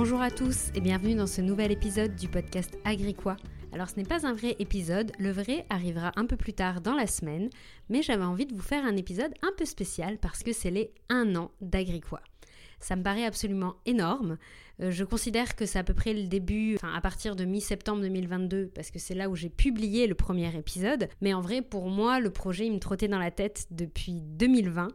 [0.00, 3.36] Bonjour à tous et bienvenue dans ce nouvel épisode du podcast Agricois.
[3.72, 6.94] Alors ce n'est pas un vrai épisode, le vrai arrivera un peu plus tard dans
[6.94, 7.50] la semaine,
[7.88, 10.92] mais j'avais envie de vous faire un épisode un peu spécial parce que c'est les
[11.08, 12.22] 1 an d'Agricois.
[12.78, 14.38] Ça me paraît absolument énorme.
[14.80, 18.00] Euh, je considère que c'est à peu près le début, enfin à partir de mi-septembre
[18.02, 21.08] 2022, parce que c'est là où j'ai publié le premier épisode.
[21.22, 24.92] Mais en vrai, pour moi, le projet, il me trottait dans la tête depuis 2020.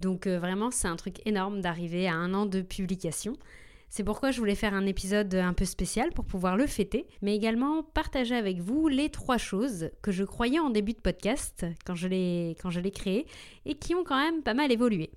[0.00, 3.36] Donc euh, vraiment, c'est un truc énorme d'arriver à un an de publication.
[3.92, 7.34] C'est pourquoi je voulais faire un épisode un peu spécial pour pouvoir le fêter, mais
[7.34, 11.96] également partager avec vous les trois choses que je croyais en début de podcast quand
[11.96, 12.56] je l'ai,
[12.94, 13.26] créé
[13.66, 15.10] et qui ont quand même pas mal évolué.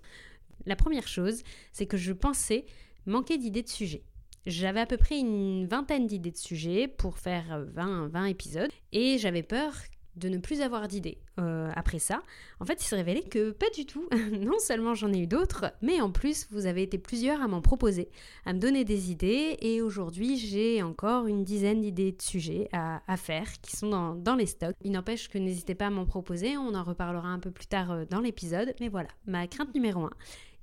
[0.66, 2.66] La première chose, c'est que je pensais
[3.06, 4.02] manquer d'idées de sujets.
[4.48, 9.20] J'avais à peu près une vingtaine d'idées de sujets pour faire 20, 20 épisodes et
[9.20, 9.74] j'avais peur
[10.16, 11.18] de ne plus avoir d'idées.
[11.40, 12.22] Euh, après ça,
[12.60, 14.08] en fait, il s'est révélé que pas du tout.
[14.40, 17.62] non seulement j'en ai eu d'autres, mais en plus, vous avez été plusieurs à m'en
[17.62, 18.10] proposer,
[18.46, 23.00] à me donner des idées, et aujourd'hui, j'ai encore une dizaine d'idées de sujets à,
[23.18, 24.76] faire qui sont dans, les stocks.
[24.84, 27.92] Il n'empêche que n'hésitez pas à m'en proposer, on en reparlera un peu plus tard
[27.92, 30.12] euh, dans l'épisode, mais voilà, ma crainte numéro un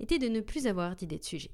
[0.00, 1.50] était de ne plus avoir d'idées de sujets.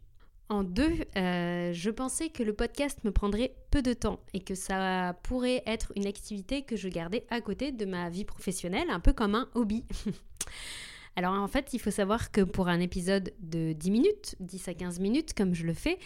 [0.49, 4.55] En deux, euh, je pensais que le podcast me prendrait peu de temps et que
[4.55, 9.01] ça pourrait être une activité que je gardais à côté de ma vie professionnelle, un
[9.01, 9.85] peu comme un hobby.
[11.17, 14.75] Alors en fait, il faut savoir que pour un épisode de 10 minutes, 10 à
[14.75, 15.99] 15 minutes comme je le fais,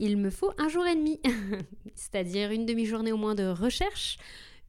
[0.00, 1.20] il me faut un jour et demi,
[1.94, 4.18] c'est-à-dire une demi-journée au moins de recherche,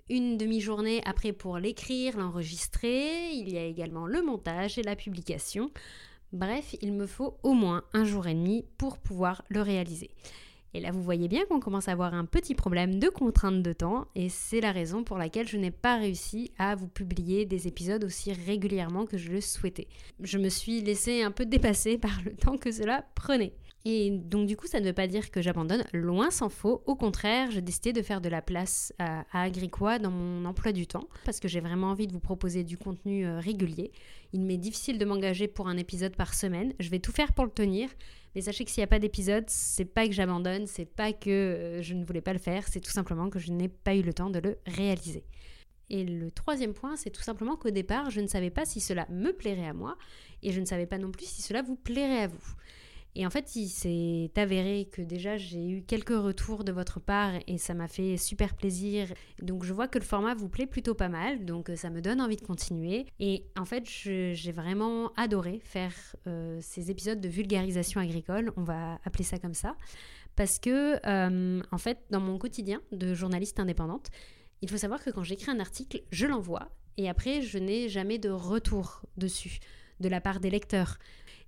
[0.08, 5.72] une demi-journée après pour l'écrire, l'enregistrer, il y a également le montage et la publication.
[6.34, 10.12] Bref, il me faut au moins un jour et demi pour pouvoir le réaliser.
[10.76, 13.72] Et là, vous voyez bien qu'on commence à avoir un petit problème de contrainte de
[13.72, 17.70] temps, et c'est la raison pour laquelle je n'ai pas réussi à vous publier des
[17.70, 19.88] épisodes aussi régulièrement que je le souhaitais.
[20.20, 23.54] Je me suis laissé un peu dépasser par le temps que cela prenait.
[23.88, 26.82] Et donc du coup, ça ne veut pas dire que j'abandonne, loin s'en faut.
[26.88, 29.24] Au contraire, j'ai décidé de faire de la place à,
[30.00, 33.28] dans mon emploi du temps, parce que j'ai vraiment envie de vous proposer du contenu
[33.28, 33.92] euh, régulier.
[34.34, 36.74] Il m'est difficile de m'engager pour un épisode par semaine.
[36.80, 37.88] Je vais tout faire pour le tenir,
[38.34, 41.30] mais sachez que s'il n'y a pas d'épisode, c'est pas que j'abandonne, c'est pas que
[41.30, 44.02] euh, je ne voulais pas le faire, c'est tout simplement que je n'ai pas eu
[44.02, 45.26] le temps de le réaliser.
[45.92, 49.06] Et le troisième point, c'est tout simplement qu'au départ, je ne savais pas si cela
[49.12, 49.96] me plairait à moi,
[50.42, 52.56] et je ne savais pas non plus si cela vous plairait à vous.
[53.16, 57.32] Et en fait, il s'est avéré que déjà j'ai eu quelques retours de votre part
[57.48, 59.08] et ça m'a fait super plaisir.
[59.42, 62.20] Donc je vois que le format vous plaît plutôt pas mal, donc ça me donne
[62.20, 63.06] envie de continuer.
[63.20, 65.94] Et en fait, j'ai vraiment adoré faire
[66.28, 69.76] euh, ces épisodes de vulgarisation agricole, on va appeler ça comme ça,
[70.36, 74.10] parce que euh, en fait, dans mon quotidien de journaliste indépendante,
[74.62, 78.18] il faut savoir que quand j'écris un article, je l'envoie et après, je n'ai jamais
[78.18, 79.60] de retour dessus
[80.00, 80.98] de la part des lecteurs.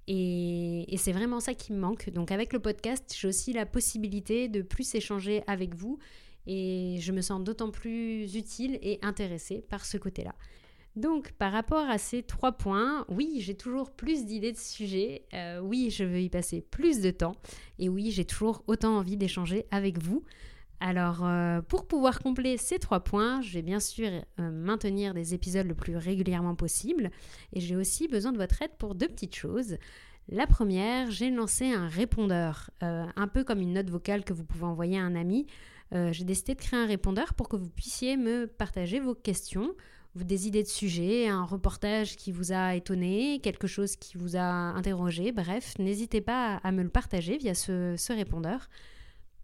[0.07, 2.09] Et, c'est vraiment ça qui me manque.
[2.09, 5.99] Donc avec le podcast, j'ai aussi la possibilité de plus échanger avec vous
[6.45, 10.33] et je me sens d'autant plus utile et intéressée par ce côté-là.
[10.95, 15.59] Donc par rapport à ces trois points, oui, j'ai toujours plus d'idées de sujets, euh,
[15.59, 17.35] oui, je veux y passer plus de temps
[17.77, 20.23] et oui, j'ai toujours autant envie d'échanger avec vous.
[20.79, 25.33] Alors, euh, pour pouvoir combler ces trois points, je vais bien sûr euh, maintenir des
[25.33, 27.09] épisodes le plus régulièrement possible
[27.51, 29.77] et j'ai aussi besoin de votre aide pour deux petites choses.
[30.29, 34.43] La première, j'ai lancé un répondeur, euh, un peu comme une note vocale que vous
[34.43, 35.47] pouvez envoyer à un ami.
[35.93, 39.73] j'ai décidé de créer un répondeur pour que vous puissiez me partager vos questions,
[40.15, 44.41] des idées de sujets, un reportage qui vous a étonné, quelque chose qui vous a
[44.41, 48.67] interrogé, bref, n'hésitez pas à, me le partager via ce répondeur.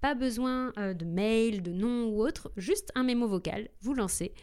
[0.04, 4.34] Pas besoin euh, de mail, de nom ou autre, juste un mémo vocal, vous lancez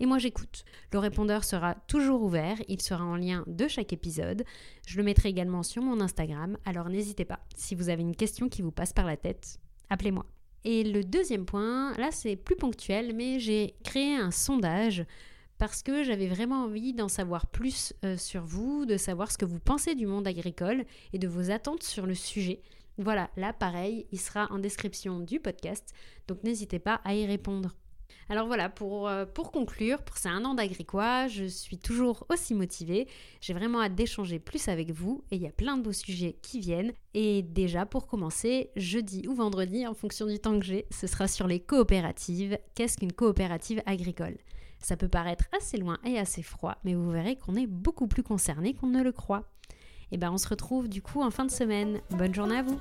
[0.00, 0.64] et moi j'écoute.
[0.94, 4.44] Le répondeur sera toujours ouvert, il sera en lien de chaque épisode.
[4.86, 7.40] Je le mettrai également sur mon Instagram, alors n'hésitez pas.
[7.54, 9.58] Si vous avez une question qui vous passe par la tête,
[9.90, 10.24] appelez-moi.
[10.64, 15.04] Et le deuxième point, là c'est plus ponctuel, mais j'ai créé un sondage
[15.58, 19.44] parce que j'avais vraiment envie d'en savoir plus euh, sur vous, de savoir ce que
[19.44, 22.62] vous pensez du monde agricole et de vos attentes sur le sujet.
[23.02, 25.94] Voilà, là pareil, il sera en description du podcast,
[26.28, 27.74] donc n'hésitez pas à y répondre.
[28.28, 33.08] Alors voilà, pour, euh, conclure, pour ces un an d'Agricois, je suis toujours aussi motivée.
[33.40, 36.36] J'ai vraiment hâte d'échanger plus avec vous et il y a plein de beaux sujets
[36.42, 36.92] qui viennent.
[37.14, 41.26] Et déjà, pour commencer, jeudi ou vendredi, en fonction du temps que j'ai, ce sera
[41.26, 42.58] sur les coopératives.
[42.74, 44.36] Qu'est-ce qu'une coopérative agricole?
[44.78, 48.22] Ça peut paraître assez loin et assez froid, mais vous verrez qu'on est beaucoup plus
[48.22, 49.48] concerné qu'on ne le croit.
[50.12, 52.00] Et ben on se retrouve du coup en fin de semaine.
[52.10, 52.80] Bonne journée à vous.